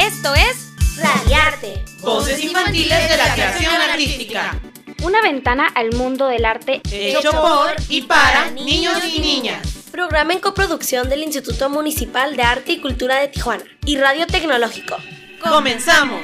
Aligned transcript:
Esto 0.00 0.34
es 0.34 0.72
Radiarte. 0.96 1.84
Voces 2.00 2.42
infantiles 2.42 3.10
de 3.10 3.16
la 3.18 3.34
creación 3.34 3.74
artística. 3.74 4.58
Una 5.02 5.20
ventana 5.20 5.66
al 5.74 5.92
mundo 5.92 6.26
del 6.26 6.46
arte 6.46 6.80
hecho 6.90 7.30
por 7.32 7.74
y 7.90 8.02
para 8.02 8.50
niños 8.50 8.98
y 9.04 9.20
niñas. 9.20 9.60
Programa 9.92 10.32
en 10.32 10.40
coproducción 10.40 11.10
del 11.10 11.22
Instituto 11.22 11.68
Municipal 11.68 12.34
de 12.34 12.42
Arte 12.42 12.72
y 12.72 12.80
Cultura 12.80 13.16
de 13.16 13.28
Tijuana 13.28 13.64
y 13.84 13.98
Radio 13.98 14.26
Tecnológico. 14.26 14.96
¡Comenzamos! 15.42 16.22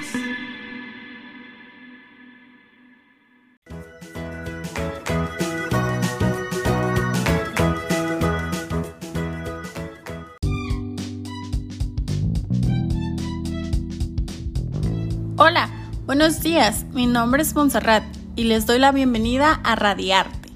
Buenos 16.19 16.41
días. 16.41 16.87
Mi 16.95 17.07
nombre 17.07 17.43
es 17.43 17.55
Montserrat 17.55 18.03
y 18.37 18.45
les 18.45 18.65
doy 18.65 18.79
la 18.79 18.91
bienvenida 18.91 19.61
a 19.65 19.77
Radiarte, 19.77 20.49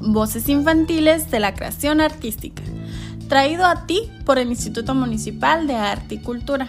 Voces 0.00 0.48
Infantiles 0.48 1.28
de 1.32 1.40
la 1.40 1.54
Creación 1.54 2.00
Artística, 2.00 2.62
traído 3.28 3.66
a 3.66 3.84
ti 3.84 4.08
por 4.24 4.38
el 4.38 4.46
Instituto 4.48 4.94
Municipal 4.94 5.66
de 5.66 5.74
Arte 5.74 6.14
y 6.14 6.18
Cultura. 6.18 6.68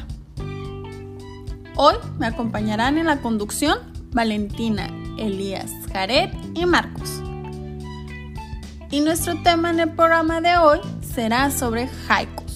Hoy 1.76 1.94
me 2.18 2.26
acompañarán 2.26 2.98
en 2.98 3.06
la 3.06 3.22
conducción 3.22 3.78
Valentina, 4.14 4.90
Elías, 5.20 5.70
Jared 5.94 6.32
y 6.56 6.66
Marcos. 6.66 7.22
Y 8.90 9.02
nuestro 9.02 9.40
tema 9.44 9.70
en 9.70 9.80
el 9.80 9.92
programa 9.92 10.42
de 10.42 10.58
hoy 10.58 10.80
será 11.14 11.52
sobre 11.52 11.88
haiku. 12.08 12.49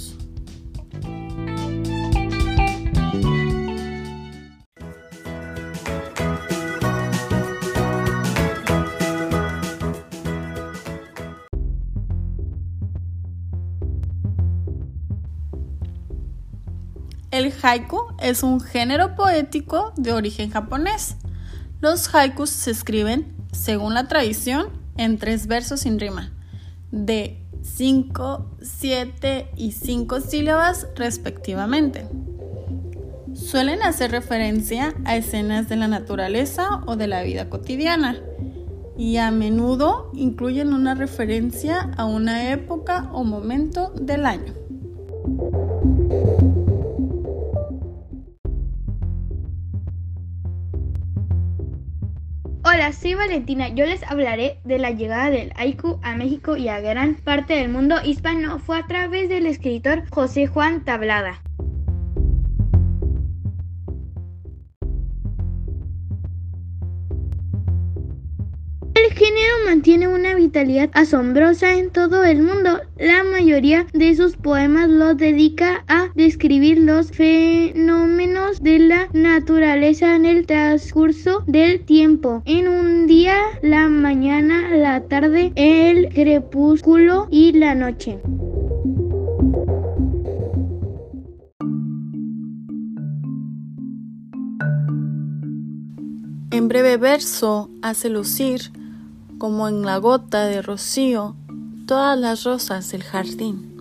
El 17.33 17.51
haiku 17.63 17.97
es 18.21 18.43
un 18.43 18.61
género 18.61 19.15
poético 19.15 19.91
de 19.97 20.11
origen 20.11 20.51
japonés. 20.51 21.15
Los 21.81 22.13
haikus 22.13 22.51
se 22.51 22.69
escriben, 22.69 23.33
según 23.51 23.95
la 23.95 24.07
tradición, 24.07 24.67
en 24.97 25.17
tres 25.17 25.47
versos 25.47 25.79
sin 25.79 25.99
rima, 25.99 26.31
de 26.91 27.43
5, 27.63 28.51
7 28.61 29.49
y 29.57 29.71
5 29.71 30.21
sílabas 30.21 30.85
respectivamente. 30.95 32.05
Suelen 33.33 33.81
hacer 33.81 34.11
referencia 34.11 34.93
a 35.03 35.15
escenas 35.15 35.67
de 35.67 35.77
la 35.77 35.87
naturaleza 35.87 36.83
o 36.85 36.97
de 36.97 37.07
la 37.07 37.23
vida 37.23 37.49
cotidiana 37.49 38.21
y 38.95 39.17
a 39.17 39.31
menudo 39.31 40.11
incluyen 40.13 40.71
una 40.71 40.93
referencia 40.93 41.89
a 41.97 42.05
una 42.05 42.51
época 42.51 43.09
o 43.11 43.23
momento 43.23 43.91
del 43.95 44.27
año. 44.27 44.53
Hola, 52.83 52.91
soy 52.91 53.13
Valentina. 53.13 53.69
Yo 53.69 53.85
les 53.85 54.03
hablaré 54.03 54.59
de 54.65 54.77
la 54.77 54.91
llegada 54.91 55.29
del 55.29 55.53
haiku 55.55 56.01
a 56.03 56.15
México 56.15 56.57
y 56.57 56.67
a 56.67 56.81
gran 56.81 57.15
parte 57.15 57.53
del 57.53 57.69
mundo 57.69 57.95
hispano. 58.03 58.59
Fue 58.59 58.77
a 58.77 58.85
través 58.87 59.29
del 59.29 59.45
escritor 59.45 60.03
José 60.09 60.47
Juan 60.47 60.83
Tablada. 60.83 61.41
Género 69.13 69.53
mantiene 69.65 70.07
una 70.07 70.33
vitalidad 70.35 70.89
asombrosa 70.93 71.75
en 71.75 71.91
todo 71.91 72.23
el 72.23 72.41
mundo. 72.41 72.81
La 72.97 73.23
mayoría 73.23 73.85
de 73.93 74.15
sus 74.15 74.35
poemas 74.35 74.89
los 74.89 75.17
dedica 75.17 75.83
a 75.87 76.09
describir 76.15 76.79
los 76.79 77.11
fenómenos 77.11 78.61
de 78.61 78.79
la 78.79 79.09
naturaleza 79.13 80.15
en 80.15 80.25
el 80.25 80.45
transcurso 80.45 81.43
del 81.47 81.85
tiempo. 81.85 82.41
En 82.45 82.67
un 82.67 83.07
día, 83.07 83.37
la 83.61 83.87
mañana, 83.87 84.75
la 84.75 85.01
tarde, 85.01 85.51
el 85.55 86.09
crepúsculo 86.09 87.27
y 87.29 87.53
la 87.53 87.75
noche. 87.75 88.19
En 96.51 96.67
breve 96.67 96.97
verso 96.97 97.71
hace 97.81 98.09
lucir 98.09 98.71
como 99.37 99.67
en 99.67 99.81
la 99.83 99.97
gota 99.97 100.45
de 100.45 100.61
rocío, 100.61 101.35
todas 101.87 102.17
las 102.17 102.43
rosas 102.43 102.89
del 102.91 103.03
jardín. 103.03 103.73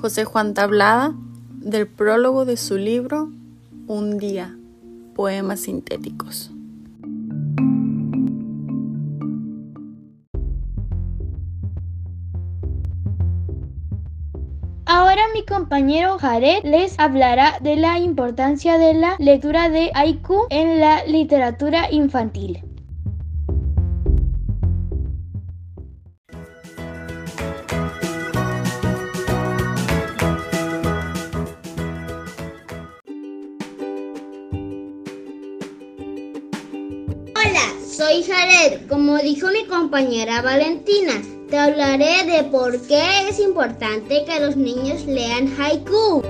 José 0.00 0.24
Juan 0.24 0.54
Tablada, 0.54 1.14
del 1.60 1.86
prólogo 1.86 2.44
de 2.44 2.56
su 2.56 2.76
libro 2.76 3.30
Un 3.86 4.18
día, 4.18 4.56
poemas 5.14 5.60
sintéticos. 5.60 6.50
Ahora 14.86 15.22
mi 15.32 15.44
compañero 15.44 16.18
Jared 16.18 16.64
les 16.64 16.98
hablará 16.98 17.58
de 17.60 17.76
la 17.76 17.98
importancia 17.98 18.78
de 18.78 18.94
la 18.94 19.16
lectura 19.18 19.68
de 19.68 19.90
haiku 19.94 20.46
en 20.50 20.80
la 20.80 21.04
literatura 21.06 21.90
infantil. 21.90 22.63
Soy 38.04 38.22
Jared. 38.22 38.86
Como 38.88 39.16
dijo 39.18 39.48
mi 39.48 39.64
compañera 39.64 40.42
Valentina, 40.42 41.22
te 41.48 41.56
hablaré 41.56 42.24
de 42.24 42.44
por 42.44 42.78
qué 42.82 43.28
es 43.28 43.38
importante 43.40 44.24
que 44.26 44.40
los 44.40 44.56
niños 44.56 45.06
lean 45.06 45.48
haiku. 45.58 46.22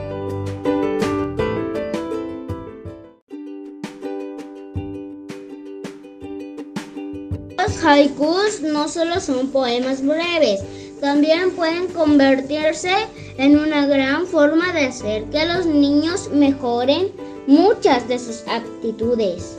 Los 7.58 7.84
haikus 7.84 8.60
no 8.60 8.86
solo 8.88 9.18
son 9.18 9.48
poemas 9.48 10.00
breves, 10.04 10.60
también 11.00 11.50
pueden 11.56 11.88
convertirse 11.88 12.94
en 13.36 13.58
una 13.58 13.86
gran 13.86 14.26
forma 14.28 14.72
de 14.72 14.86
hacer 14.86 15.24
que 15.24 15.44
los 15.44 15.66
niños 15.66 16.30
mejoren 16.32 17.10
muchas 17.48 18.06
de 18.06 18.18
sus 18.20 18.44
aptitudes. 18.46 19.58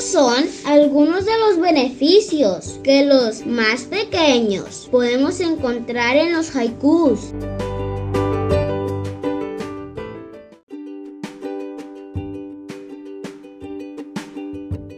Estos 0.00 0.12
son 0.12 0.46
algunos 0.64 1.26
de 1.26 1.38
los 1.38 1.60
beneficios 1.60 2.80
que 2.82 3.04
los 3.04 3.44
más 3.44 3.82
pequeños 3.82 4.88
podemos 4.90 5.40
encontrar 5.40 6.16
en 6.16 6.32
los 6.32 6.56
haikus. 6.56 7.34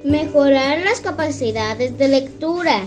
Mejorar 0.04 0.84
las 0.84 1.00
capacidades 1.00 1.98
de 1.98 2.06
lectura, 2.06 2.82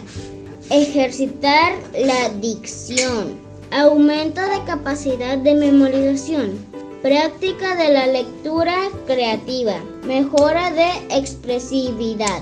ejercitar 0.69 1.73
la 1.97 2.29
dicción, 2.39 3.37
aumento 3.71 4.39
de 4.39 4.63
capacidad 4.65 5.37
de 5.37 5.53
memorización, 5.53 6.65
práctica 7.01 7.75
de 7.75 7.89
la 7.89 8.07
lectura 8.07 8.77
creativa, 9.05 9.81
mejora 10.05 10.69
de 10.71 10.87
expresividad. 11.09 12.41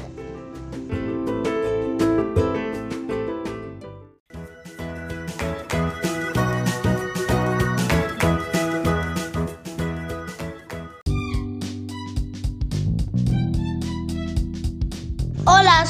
Hola, 15.45 15.85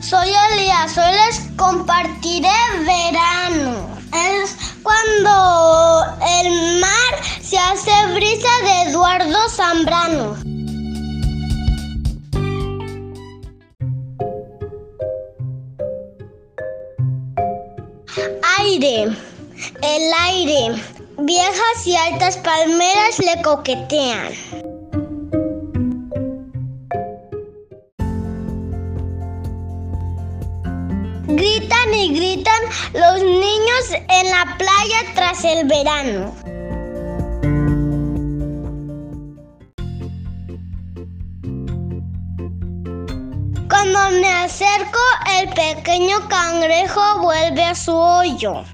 soy 0.00 0.28
Elías. 0.52 0.96
Hoy 0.96 1.12
les 1.12 1.40
compartiré 1.56 2.48
verano. 2.86 3.86
Es 4.12 4.56
cuando 4.82 6.04
el 6.26 6.80
mar 6.80 7.24
se 7.42 7.58
hace 7.58 7.90
brisa 8.14 8.48
de 8.62 8.90
Eduardo 8.90 9.48
Zambrano. 9.50 10.47
El 18.80 20.12
aire. 20.20 20.80
Viejas 21.18 21.84
y 21.84 21.96
altas 21.96 22.36
palmeras 22.36 23.18
le 23.18 23.42
coquetean. 23.42 24.28
Gritan 31.26 31.94
y 31.94 32.14
gritan 32.14 32.62
los 32.92 33.20
niños 33.24 33.90
en 33.90 34.30
la 34.30 34.56
playa 34.56 35.12
tras 35.16 35.44
el 35.44 35.66
verano. 35.66 36.47
Acerco, 44.48 44.98
el 45.38 45.50
pequeño 45.50 46.26
cangrejo 46.26 47.18
vuelve 47.20 47.62
a 47.64 47.74
su 47.74 47.94
hoyo. 47.94 48.64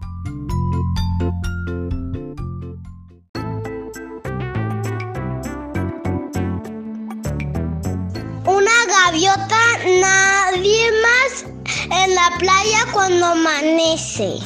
Una 8.47 8.76
gaviota, 8.87 9.65
nadie 10.00 10.93
más 11.03 11.44
en 11.91 12.15
la 12.15 12.31
playa 12.38 12.87
cuando 12.93 13.26
amanece. 13.26 14.38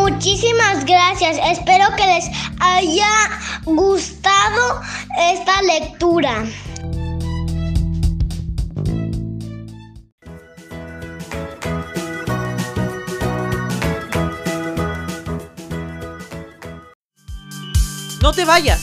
Muchísimas 0.00 0.86
gracias. 0.86 1.36
Espero 1.44 1.84
que 1.94 2.06
les 2.06 2.24
haya 2.58 3.10
gustado 3.64 4.80
esta 5.18 5.60
lectura. 5.60 6.46
No 18.22 18.32
te 18.32 18.46
vayas. 18.46 18.80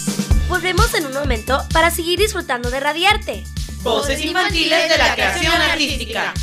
Volvemos 0.48 0.94
en 0.94 1.08
un 1.08 1.14
momento 1.14 1.64
para 1.74 1.90
seguir 1.90 2.19
disfrutando 2.19 2.69
de 2.69 2.80
Radiarte. 2.80 3.44
Voces 3.81 4.24
infantiles 4.24 4.90
de 4.90 4.98
la 5.00 5.16
creación 5.16 5.54
artística. 5.54 6.34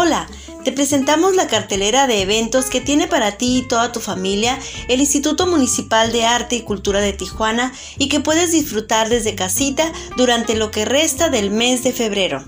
Hola, 0.00 0.28
te 0.62 0.70
presentamos 0.70 1.34
la 1.34 1.48
cartelera 1.48 2.06
de 2.06 2.22
eventos 2.22 2.66
que 2.66 2.80
tiene 2.80 3.08
para 3.08 3.32
ti 3.32 3.58
y 3.58 3.62
toda 3.66 3.90
tu 3.90 3.98
familia 3.98 4.56
el 4.86 5.00
Instituto 5.00 5.48
Municipal 5.48 6.12
de 6.12 6.24
Arte 6.24 6.54
y 6.54 6.62
Cultura 6.62 7.00
de 7.00 7.12
Tijuana 7.12 7.72
y 7.98 8.08
que 8.08 8.20
puedes 8.20 8.52
disfrutar 8.52 9.08
desde 9.08 9.34
casita 9.34 9.92
durante 10.16 10.54
lo 10.54 10.70
que 10.70 10.84
resta 10.84 11.30
del 11.30 11.50
mes 11.50 11.82
de 11.82 11.92
febrero. 11.92 12.44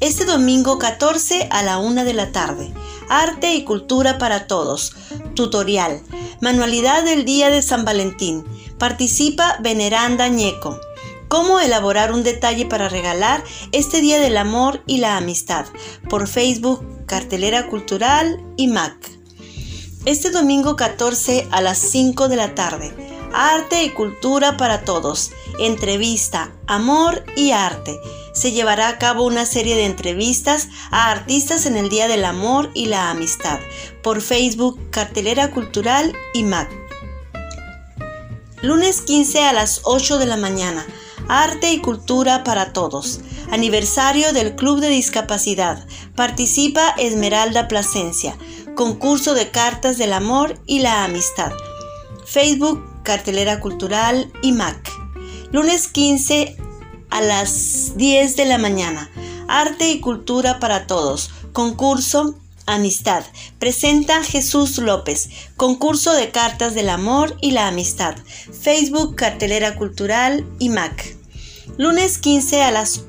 Este 0.00 0.26
domingo 0.26 0.78
14 0.78 1.48
a 1.50 1.62
la 1.62 1.78
1 1.78 2.04
de 2.04 2.12
la 2.12 2.32
tarde, 2.32 2.70
Arte 3.08 3.54
y 3.54 3.64
Cultura 3.64 4.18
para 4.18 4.46
Todos, 4.46 4.94
tutorial, 5.34 6.02
manualidad 6.42 7.02
del 7.02 7.24
Día 7.24 7.48
de 7.48 7.62
San 7.62 7.86
Valentín, 7.86 8.44
participa 8.76 9.56
Veneranda 9.60 10.28
Ñeco. 10.28 10.78
Cómo 11.28 11.58
elaborar 11.58 12.12
un 12.12 12.22
detalle 12.22 12.66
para 12.66 12.88
regalar 12.88 13.42
este 13.72 14.00
Día 14.00 14.20
del 14.20 14.36
Amor 14.36 14.82
y 14.86 14.98
la 14.98 15.16
Amistad 15.16 15.66
por 16.08 16.28
Facebook, 16.28 17.04
Cartelera 17.06 17.68
Cultural 17.68 18.44
y 18.56 18.68
Mac. 18.68 18.94
Este 20.04 20.30
domingo 20.30 20.76
14 20.76 21.48
a 21.50 21.60
las 21.60 21.78
5 21.78 22.28
de 22.28 22.36
la 22.36 22.54
tarde. 22.54 22.94
Arte 23.32 23.82
y 23.82 23.90
Cultura 23.90 24.56
para 24.56 24.82
Todos. 24.82 25.32
Entrevista, 25.58 26.52
Amor 26.68 27.24
y 27.34 27.50
Arte. 27.50 27.98
Se 28.32 28.52
llevará 28.52 28.86
a 28.88 28.98
cabo 28.98 29.24
una 29.24 29.46
serie 29.46 29.74
de 29.74 29.84
entrevistas 29.84 30.68
a 30.92 31.10
artistas 31.10 31.66
en 31.66 31.76
el 31.76 31.88
Día 31.88 32.06
del 32.06 32.24
Amor 32.24 32.70
y 32.72 32.86
la 32.86 33.10
Amistad 33.10 33.58
por 34.00 34.20
Facebook, 34.20 34.78
Cartelera 34.90 35.50
Cultural 35.50 36.14
y 36.34 36.44
Mac. 36.44 36.70
Lunes 38.62 39.00
15 39.00 39.42
a 39.42 39.52
las 39.52 39.80
8 39.82 40.18
de 40.18 40.26
la 40.26 40.36
mañana. 40.36 40.86
Arte 41.28 41.72
y 41.72 41.80
Cultura 41.80 42.44
para 42.44 42.72
Todos. 42.72 43.20
Aniversario 43.50 44.32
del 44.32 44.54
Club 44.54 44.80
de 44.80 44.88
Discapacidad. 44.88 45.84
Participa 46.14 46.90
Esmeralda 46.98 47.66
Plasencia. 47.66 48.36
Concurso 48.76 49.34
de 49.34 49.50
cartas 49.50 49.98
del 49.98 50.12
amor 50.12 50.60
y 50.66 50.80
la 50.80 51.04
amistad. 51.04 51.50
Facebook, 52.24 52.84
Cartelera 53.02 53.58
Cultural 53.58 54.30
y 54.40 54.52
Mac. 54.52 54.90
Lunes 55.50 55.88
15 55.88 56.56
a 57.10 57.20
las 57.20 57.96
10 57.96 58.36
de 58.36 58.44
la 58.44 58.58
mañana. 58.58 59.10
Arte 59.48 59.90
y 59.90 60.00
Cultura 60.00 60.60
para 60.60 60.86
Todos. 60.86 61.30
Concurso 61.52 62.36
Amistad. 62.66 63.24
Presenta 63.60 64.24
Jesús 64.24 64.78
López. 64.78 65.28
Concurso 65.56 66.12
de 66.12 66.30
cartas 66.30 66.74
del 66.74 66.88
amor 66.88 67.36
y 67.40 67.52
la 67.52 67.68
amistad. 67.68 68.16
Facebook, 68.60 69.14
Cartelera 69.14 69.76
Cultural 69.76 70.44
y 70.58 70.68
Mac. 70.68 71.16
Lunes 71.78 72.18
15 72.18 72.62
a 72.62 72.72
las 72.72 73.04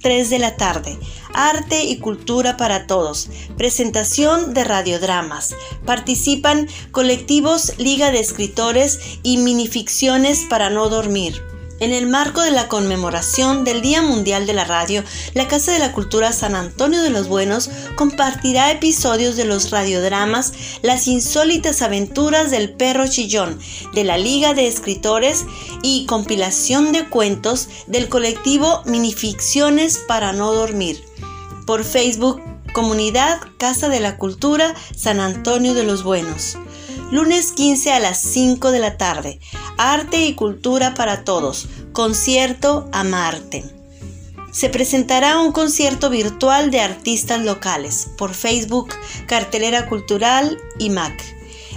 3 0.00 0.30
de 0.30 0.38
la 0.38 0.56
tarde. 0.56 0.98
Arte 1.34 1.84
y 1.84 1.98
Cultura 1.98 2.56
para 2.56 2.86
Todos. 2.86 3.28
Presentación 3.58 4.54
de 4.54 4.64
radiodramas. 4.64 5.54
Participan 5.84 6.66
colectivos 6.90 7.74
Liga 7.76 8.10
de 8.12 8.20
Escritores 8.20 8.98
y 9.22 9.36
minificciones 9.36 10.46
para 10.48 10.70
no 10.70 10.88
dormir. 10.88 11.51
En 11.82 11.92
el 11.92 12.06
marco 12.06 12.42
de 12.42 12.52
la 12.52 12.68
conmemoración 12.68 13.64
del 13.64 13.82
Día 13.82 14.02
Mundial 14.02 14.46
de 14.46 14.52
la 14.52 14.64
Radio, 14.64 15.02
la 15.34 15.48
Casa 15.48 15.72
de 15.72 15.80
la 15.80 15.90
Cultura 15.90 16.32
San 16.32 16.54
Antonio 16.54 17.02
de 17.02 17.10
los 17.10 17.26
Buenos 17.26 17.70
compartirá 17.96 18.70
episodios 18.70 19.34
de 19.34 19.46
los 19.46 19.72
radiodramas 19.72 20.52
Las 20.82 21.08
insólitas 21.08 21.82
aventuras 21.82 22.52
del 22.52 22.72
perro 22.72 23.08
chillón 23.08 23.58
de 23.94 24.04
la 24.04 24.16
Liga 24.16 24.54
de 24.54 24.68
Escritores 24.68 25.44
y 25.82 26.06
compilación 26.06 26.92
de 26.92 27.08
cuentos 27.08 27.68
del 27.88 28.08
colectivo 28.08 28.84
Minificciones 28.86 29.98
para 30.06 30.32
no 30.32 30.52
dormir. 30.52 31.02
Por 31.66 31.82
Facebook, 31.82 32.40
Comunidad 32.74 33.40
Casa 33.58 33.88
de 33.88 33.98
la 33.98 34.18
Cultura 34.18 34.72
San 34.94 35.18
Antonio 35.18 35.74
de 35.74 35.82
los 35.82 36.04
Buenos. 36.04 36.58
Lunes 37.12 37.52
15 37.52 37.92
a 37.92 38.00
las 38.00 38.22
5 38.22 38.70
de 38.70 38.78
la 38.78 38.96
tarde. 38.96 39.38
Arte 39.78 40.24
y 40.24 40.34
cultura 40.34 40.94
para 40.94 41.24
todos. 41.24 41.68
Concierto 41.92 42.88
Amarte. 42.92 43.64
Se 44.52 44.68
presentará 44.68 45.38
un 45.40 45.52
concierto 45.52 46.10
virtual 46.10 46.70
de 46.70 46.80
artistas 46.80 47.42
locales 47.42 48.10
por 48.18 48.34
Facebook, 48.34 48.90
Cartelera 49.26 49.88
Cultural 49.88 50.58
y 50.78 50.90
Mac. 50.90 51.22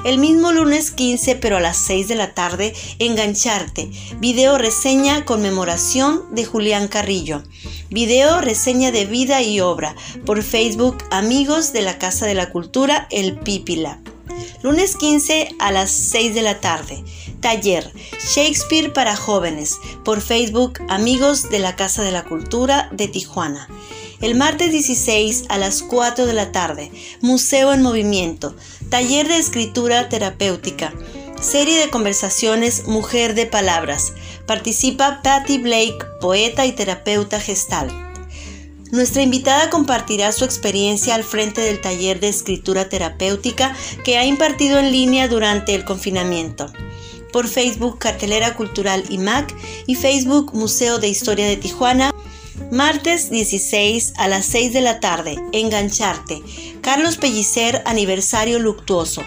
El 0.03 0.17
mismo 0.17 0.51
lunes 0.51 0.91
15, 0.91 1.37
pero 1.37 1.57
a 1.57 1.61
las 1.61 1.77
6 1.77 2.09
de 2.09 2.15
la 2.15 2.33
tarde, 2.33 2.73
Engancharte, 2.99 3.89
video 4.19 4.57
reseña 4.57 5.23
conmemoración 5.23 6.35
de 6.35 6.45
Julián 6.45 6.89
Carrillo. 6.89 7.43
Video 7.89 8.41
reseña 8.41 8.91
de 8.91 9.05
vida 9.05 9.41
y 9.41 9.61
obra 9.61 9.95
por 10.25 10.43
Facebook 10.43 10.97
Amigos 11.11 11.71
de 11.71 11.81
la 11.81 11.97
Casa 11.97 12.25
de 12.25 12.35
la 12.35 12.51
Cultura 12.51 13.07
El 13.09 13.39
Pípila. 13.39 13.99
Lunes 14.63 14.95
15 14.97 15.55
a 15.59 15.71
las 15.71 15.91
6 15.91 16.35
de 16.35 16.41
la 16.41 16.59
tarde. 16.59 17.03
Taller 17.45 17.91
Shakespeare 18.33 18.91
para 18.91 19.15
jóvenes 19.15 19.77
por 20.03 20.19
Facebook 20.19 20.79
Amigos 20.89 21.47
de 21.51 21.59
la 21.59 21.75
Casa 21.75 22.01
de 22.01 22.11
la 22.11 22.23
Cultura 22.23 22.89
de 22.91 23.07
Tijuana. 23.07 23.69
El 24.19 24.33
martes 24.33 24.71
16 24.71 25.43
a 25.49 25.59
las 25.59 25.83
4 25.83 26.25
de 26.25 26.33
la 26.33 26.51
tarde. 26.51 26.91
Museo 27.21 27.71
en 27.71 27.83
Movimiento. 27.83 28.55
Taller 28.89 29.27
de 29.27 29.37
Escritura 29.37 30.09
Terapéutica. 30.09 30.91
Serie 31.39 31.77
de 31.77 31.91
conversaciones 31.91 32.87
Mujer 32.87 33.35
de 33.35 33.45
Palabras. 33.45 34.13
Participa 34.47 35.21
Patty 35.21 35.59
Blake, 35.59 35.99
poeta 36.19 36.65
y 36.65 36.71
terapeuta 36.71 37.39
gestal. 37.39 37.91
Nuestra 38.91 39.21
invitada 39.21 39.69
compartirá 39.69 40.31
su 40.31 40.45
experiencia 40.45 41.13
al 41.13 41.23
frente 41.23 41.61
del 41.61 41.79
taller 41.79 42.19
de 42.19 42.29
escritura 42.29 42.89
terapéutica 42.89 43.75
que 44.03 44.17
ha 44.17 44.25
impartido 44.25 44.79
en 44.79 44.91
línea 44.91 45.27
durante 45.27 45.75
el 45.75 45.85
confinamiento. 45.85 46.71
Por 47.35 47.49
Facebook 47.49 47.99
Cartelera 47.99 48.55
Cultural 48.55 49.03
IMAC 49.09 49.53
y 49.87 49.95
Facebook 49.95 50.53
Museo 50.53 50.99
de 50.99 51.09
Historia 51.09 51.45
de 51.45 51.57
Tijuana, 51.57 52.15
Martes 52.71 53.29
16 53.29 54.13
a 54.15 54.29
las 54.29 54.45
6 54.45 54.71
de 54.71 54.79
la 54.79 55.01
tarde, 55.01 55.35
Engancharte. 55.51 56.41
Carlos 56.79 57.17
Pellicer, 57.17 57.81
aniversario 57.85 58.57
luctuoso. 58.57 59.21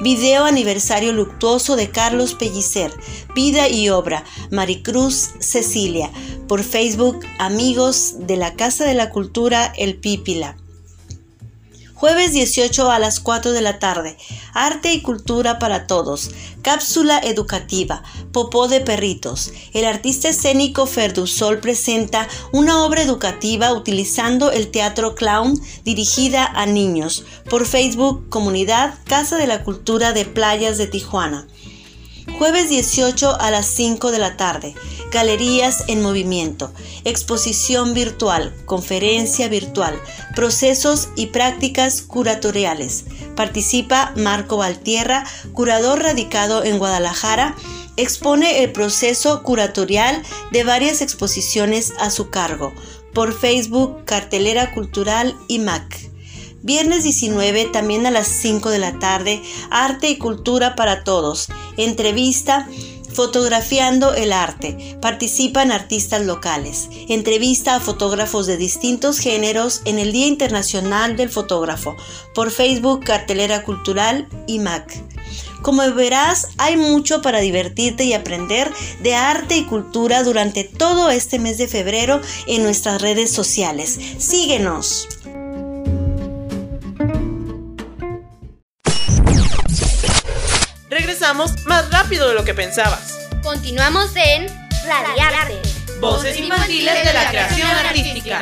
Video 0.00 0.46
aniversario 0.46 1.12
luctuoso 1.12 1.76
de 1.76 1.90
Carlos 1.90 2.32
Pellicer. 2.32 2.94
Vida 3.34 3.68
y 3.68 3.90
obra. 3.90 4.24
Maricruz 4.50 5.32
Cecilia. 5.40 6.10
Por 6.48 6.64
Facebook, 6.64 7.20
amigos 7.38 8.14
de 8.20 8.38
la 8.38 8.54
Casa 8.54 8.86
de 8.86 8.94
la 8.94 9.10
Cultura 9.10 9.70
El 9.76 9.96
Pípila. 9.96 10.56
Jueves 12.00 12.32
18 12.32 12.90
a 12.90 12.98
las 12.98 13.20
4 13.20 13.52
de 13.52 13.60
la 13.60 13.78
tarde. 13.78 14.16
Arte 14.54 14.90
y 14.94 15.02
cultura 15.02 15.58
para 15.58 15.86
todos. 15.86 16.30
Cápsula 16.62 17.18
educativa. 17.18 18.02
Popó 18.32 18.68
de 18.68 18.80
perritos. 18.80 19.52
El 19.74 19.84
artista 19.84 20.30
escénico 20.30 20.86
Ferdusol 20.86 21.58
presenta 21.58 22.26
una 22.52 22.82
obra 22.84 23.02
educativa 23.02 23.74
utilizando 23.74 24.50
el 24.50 24.70
teatro 24.70 25.14
clown 25.14 25.60
dirigida 25.84 26.46
a 26.46 26.64
niños. 26.64 27.26
Por 27.50 27.66
Facebook, 27.66 28.30
Comunidad 28.30 28.94
Casa 29.04 29.36
de 29.36 29.46
la 29.46 29.62
Cultura 29.62 30.14
de 30.14 30.24
Playas 30.24 30.78
de 30.78 30.86
Tijuana. 30.86 31.48
Jueves 32.40 32.70
18 32.70 33.38
a 33.38 33.50
las 33.50 33.66
5 33.66 34.12
de 34.12 34.18
la 34.18 34.38
tarde. 34.38 34.74
Galerías 35.12 35.84
en 35.88 36.00
movimiento. 36.00 36.72
Exposición 37.04 37.92
virtual. 37.92 38.56
Conferencia 38.64 39.46
virtual. 39.48 40.00
Procesos 40.34 41.10
y 41.16 41.26
prácticas 41.26 42.00
curatoriales. 42.00 43.04
Participa 43.36 44.14
Marco 44.16 44.56
Valtierra, 44.56 45.26
curador 45.52 46.02
radicado 46.02 46.64
en 46.64 46.78
Guadalajara. 46.78 47.56
Expone 47.98 48.64
el 48.64 48.72
proceso 48.72 49.42
curatorial 49.42 50.22
de 50.50 50.64
varias 50.64 51.02
exposiciones 51.02 51.92
a 52.00 52.08
su 52.08 52.30
cargo. 52.30 52.72
Por 53.12 53.38
Facebook, 53.38 54.06
Cartelera 54.06 54.72
Cultural 54.72 55.36
y 55.46 55.58
MAC. 55.58 56.09
Viernes 56.62 57.04
19, 57.04 57.66
también 57.66 58.06
a 58.06 58.10
las 58.10 58.28
5 58.28 58.70
de 58.70 58.78
la 58.78 58.98
tarde, 58.98 59.42
Arte 59.70 60.10
y 60.10 60.18
Cultura 60.18 60.76
para 60.76 61.04
Todos. 61.04 61.48
Entrevista 61.76 62.68
Fotografiando 63.12 64.14
el 64.14 64.32
arte. 64.32 64.96
Participan 65.02 65.72
artistas 65.72 66.24
locales. 66.24 66.88
Entrevista 67.08 67.74
a 67.74 67.80
fotógrafos 67.80 68.46
de 68.46 68.56
distintos 68.56 69.18
géneros 69.18 69.82
en 69.84 69.98
el 69.98 70.12
Día 70.12 70.26
Internacional 70.26 71.16
del 71.16 71.28
Fotógrafo. 71.28 71.96
Por 72.34 72.50
Facebook, 72.50 73.04
Cartelera 73.04 73.64
Cultural 73.64 74.28
y 74.46 74.60
MAC. 74.60 75.02
Como 75.60 75.82
verás, 75.92 76.48
hay 76.56 76.76
mucho 76.76 77.20
para 77.20 77.40
divertirte 77.40 78.04
y 78.04 78.14
aprender 78.14 78.70
de 79.02 79.14
arte 79.14 79.56
y 79.56 79.64
cultura 79.64 80.22
durante 80.22 80.64
todo 80.64 81.10
este 81.10 81.38
mes 81.38 81.58
de 81.58 81.68
febrero 81.68 82.20
en 82.46 82.62
nuestras 82.62 83.02
redes 83.02 83.30
sociales. 83.32 83.98
Síguenos. 84.18 85.08
Más 91.32 91.90
rápido 91.92 92.28
de 92.28 92.34
lo 92.34 92.44
que 92.44 92.54
pensabas. 92.54 93.16
Continuamos 93.44 94.10
en 94.16 94.48
Radiarte. 94.84 95.60
Voces 96.00 96.36
infantiles 96.36 97.04
de 97.04 97.12
la 97.12 97.30
creación 97.30 97.70
artística. 97.70 98.40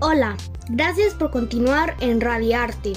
Hola, 0.00 0.36
gracias 0.68 1.14
por 1.14 1.30
continuar 1.30 1.96
en 2.00 2.20
Radiarte. 2.20 2.92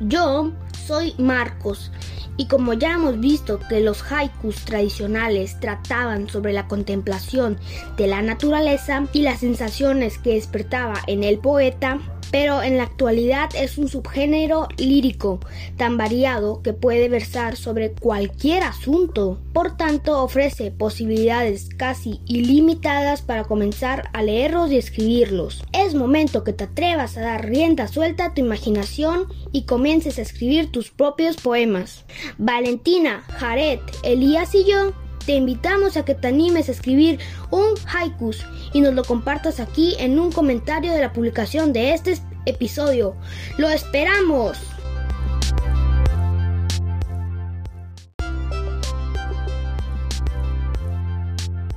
Yo 0.00 0.50
soy 0.86 1.14
Marcos 1.18 1.90
y 2.36 2.46
como 2.46 2.72
ya 2.72 2.94
hemos 2.94 3.20
visto 3.20 3.60
que 3.68 3.80
los 3.80 4.02
haikus 4.10 4.64
tradicionales 4.64 5.58
trataban 5.60 6.28
sobre 6.28 6.52
la 6.52 6.66
contemplación 6.66 7.58
de 7.96 8.06
la 8.06 8.22
naturaleza 8.22 9.06
y 9.12 9.22
las 9.22 9.40
sensaciones 9.40 10.18
que 10.18 10.34
despertaba 10.34 11.00
en 11.06 11.24
el 11.24 11.38
poeta, 11.38 12.00
pero 12.34 12.64
en 12.64 12.78
la 12.78 12.82
actualidad 12.82 13.50
es 13.54 13.78
un 13.78 13.88
subgénero 13.88 14.66
lírico 14.76 15.38
tan 15.76 15.96
variado 15.96 16.62
que 16.62 16.72
puede 16.72 17.08
versar 17.08 17.54
sobre 17.54 17.92
cualquier 17.92 18.64
asunto. 18.64 19.38
Por 19.52 19.76
tanto, 19.76 20.20
ofrece 20.20 20.72
posibilidades 20.72 21.68
casi 21.76 22.20
ilimitadas 22.26 23.22
para 23.22 23.44
comenzar 23.44 24.10
a 24.12 24.24
leerlos 24.24 24.72
y 24.72 24.78
escribirlos. 24.78 25.62
Es 25.72 25.94
momento 25.94 26.42
que 26.42 26.52
te 26.52 26.64
atrevas 26.64 27.16
a 27.16 27.20
dar 27.20 27.48
rienda 27.48 27.86
suelta 27.86 28.24
a 28.24 28.34
tu 28.34 28.40
imaginación 28.40 29.28
y 29.52 29.62
comiences 29.62 30.18
a 30.18 30.22
escribir 30.22 30.72
tus 30.72 30.90
propios 30.90 31.36
poemas. 31.36 32.04
Valentina, 32.36 33.22
Jared, 33.28 33.78
Elías 34.02 34.56
y 34.56 34.64
yo 34.64 34.92
te 35.26 35.32
invitamos 35.32 35.96
a 35.96 36.04
que 36.04 36.14
te 36.14 36.28
animes 36.28 36.68
a 36.68 36.72
escribir 36.72 37.18
un 37.50 37.74
haikus 37.92 38.44
y 38.72 38.80
nos 38.80 38.94
lo 38.94 39.04
compartas 39.04 39.60
aquí 39.60 39.94
en 39.98 40.18
un 40.18 40.30
comentario 40.30 40.92
de 40.92 41.00
la 41.00 41.12
publicación 41.12 41.72
de 41.72 41.94
este 41.94 42.18
episodio. 42.46 43.16
¡Lo 43.56 43.68
esperamos! 43.68 44.58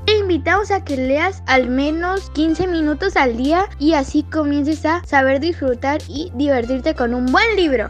Te 0.06 0.18
invitamos 0.18 0.72
a 0.72 0.84
que 0.84 0.98
leas 0.98 1.44
al 1.48 1.70
menos 1.70 2.30
15 2.32 2.68
minutos 2.68 3.16
al 3.16 3.38
día 3.38 3.70
y 3.80 3.94
así 3.94 4.24
comiences 4.24 4.86
a 4.86 5.04
saber 5.06 5.40
disfrutar 5.40 6.02
y 6.08 6.32
divertirte 6.36 6.96
con 6.96 7.14
un 7.14 7.26
buen 7.26 7.56
libro. 7.56 7.90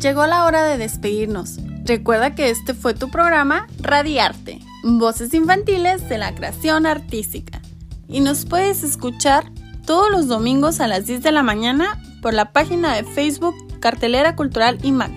Llegó 0.00 0.26
la 0.26 0.44
hora 0.44 0.64
de 0.64 0.76
despedirnos. 0.76 1.58
Recuerda 1.84 2.34
que 2.34 2.50
este 2.50 2.74
fue 2.74 2.92
tu 2.92 3.08
programa 3.10 3.66
Radiarte, 3.80 4.60
Voces 4.82 5.32
Infantiles 5.32 6.08
de 6.08 6.18
la 6.18 6.34
Creación 6.34 6.84
Artística. 6.84 7.62
Y 8.06 8.20
nos 8.20 8.44
puedes 8.44 8.82
escuchar 8.82 9.50
todos 9.86 10.10
los 10.10 10.28
domingos 10.28 10.80
a 10.80 10.86
las 10.86 11.06
10 11.06 11.22
de 11.22 11.32
la 11.32 11.42
mañana 11.42 12.02
por 12.20 12.34
la 12.34 12.52
página 12.52 12.94
de 12.94 13.04
Facebook 13.04 13.54
Cartelera 13.80 14.36
Cultural 14.36 14.78
IMAC. 14.82 15.12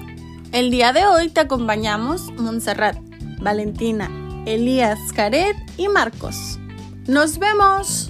El 0.53 0.71
día 0.71 0.93
de 0.93 1.05
hoy 1.05 1.29
te 1.29 1.41
acompañamos 1.41 2.31
Montserrat, 2.37 2.97
Valentina, 3.41 4.09
Elías, 4.45 4.99
Caret 5.13 5.57
y 5.75 5.89
Marcos. 5.89 6.57
¡Nos 7.05 7.37
vemos! 7.37 8.08